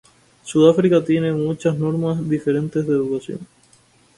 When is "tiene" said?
1.05-1.31